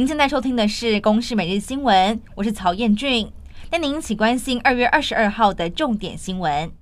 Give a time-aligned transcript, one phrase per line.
[0.00, 3.30] 您现在收听的是《公视每日新闻》，我是曹彦俊，
[3.68, 6.72] 带您一起关心二月二十二号的重点新闻。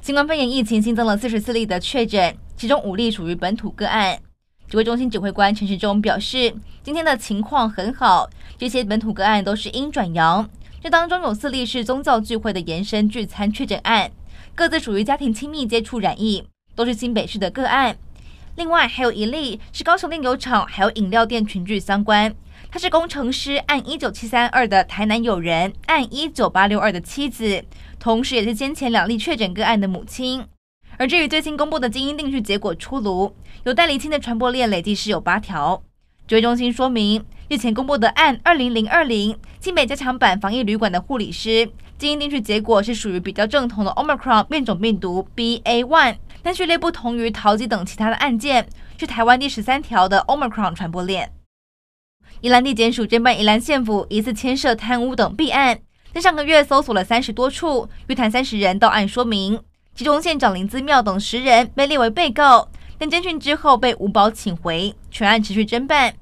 [0.00, 4.18] 新冠肺炎疫情新增了四十四例的确诊，其中五例属于本土个案。
[4.66, 10.48] 指挥中心指挥官陈时中表示，今天的情况很好，这些本土个案都是阴转阳。
[10.82, 14.10] 这当中有四例是宗教聚会的延伸聚餐确诊案，
[14.54, 17.98] 各自属于家庭亲密接触染疫，都是新北市的个案。
[18.56, 22.32] 另外还有一例是高雄炼油厂还有饮料店群聚相关，
[22.70, 27.64] 他是工程师案一九七三二的台南友人，案一九八六二的妻子，
[27.98, 30.46] 同时也是先前两例确诊个案的母亲。
[30.96, 35.82] 而至于最新公布的基因定序结果出炉，有待厘清的传播链累计是有八条。
[36.28, 37.24] 指挥中心说明。
[37.46, 51.32] 日前公布的案二零零二零新北加强版防疫旅馆的护理师基因定序结果是属于比较正统的 Omicron 变种病毒 BA one，但序列不同于桃机等其他的案件，是台湾第十三条的 Omicron 传播链。
[52.42, 55.80] 宜兰地检署侦办宜兰县府疑似牵涉贪污等弊案，
[56.12, 59.58] 在上个月搜索了三十多处，约谈三十人到案说明，
[59.94, 66.12] 其中县长林姿妙等十人被列为被告，但侦讯之后被无保请回，全案持续侦办。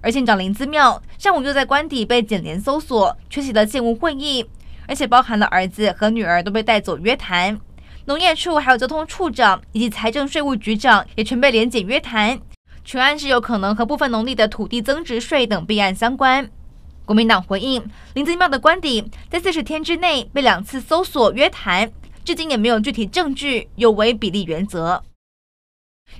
[0.00, 4.46] 而县长林姿妙上午又在官邸被检联搜索，缺席了县务会议，
[4.86, 7.58] 而且包含了儿子和女儿都被带走约谈。
[8.06, 12.38] 农业处还有交通处长以及财政税务局长也全被联检约谈。
[12.84, 16.48] 全案是有可能和部分农地的土地增值税等弊案相关。
[17.04, 17.84] 国民党回应
[18.14, 21.90] 林姿妙的官邸在四十天之内被两次搜索约谈，
[22.24, 25.02] 至今也没有具体证据，有违比例原则。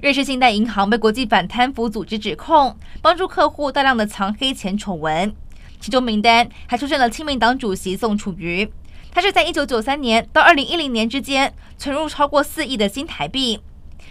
[0.02, 5.32] 瑞士信贷银行被国际反贪腐组织指控帮助客户大量的藏黑钱丑闻，
[5.78, 8.68] 其中名单还出现了亲民党主席宋楚瑜，
[9.16, 13.58] 他是在一九九三年到二零一零年之间存入超过四亿的新台币。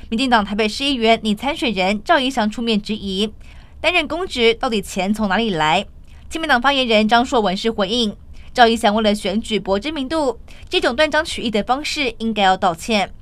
[0.09, 3.31] 民进党台北市议员拟参选人赵怡翔出面质疑，
[3.79, 5.85] 担任公职到底钱从哪里来？
[6.27, 8.17] 亲民党发言人张硕文是回应，
[8.51, 13.13] 赵怡翔为了选举博知名度，这种断章取义的方式应该要道歉。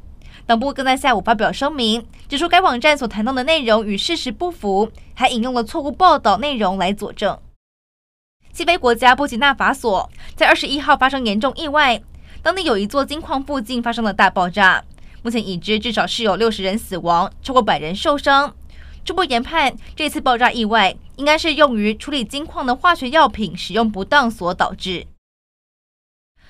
[0.45, 7.37] 党部更在下午发表声明，指出该网站所谈到的内容与事实不符，还引用了错误报道内容来佐证。
[8.53, 11.99] 西非国家布吉纳法索在二十一号发生严重意外，
[12.43, 14.83] 当地有一座金矿附近发生了大爆炸，
[15.23, 18.53] 目前已知至少是有六十人死亡，超过百人受伤。
[19.03, 25.07] 初步研判，这次爆炸意外应该是用于处理金矿的化学药品使用不当所导致。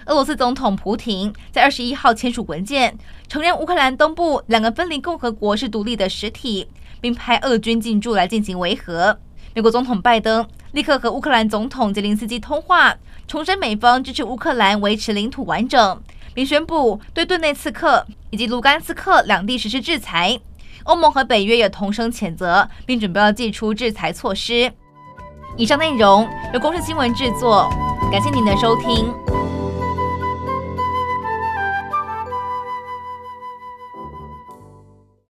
[0.08, 2.98] 俄罗斯总统普廷在二十一号签署文件，
[3.30, 6.68] 承认乌克兰东部两个分离共和国是独立的实体，
[7.00, 9.18] 并派俄军进驻来进行维和。
[9.56, 12.96] 美国总统拜登立刻和乌克兰总统泽林斯基通话，
[13.28, 16.02] 重申美方支持乌克兰维持领土完整，
[16.34, 20.40] 并宣布对顿内茨克以及卢甘斯克两地实施制裁。
[20.86, 24.74] 欧盟和北约也同声谴责，并准备要祭出制裁措施。
[25.56, 27.70] 以上内容由公视新闻制作，
[28.12, 29.14] 感谢您的收听。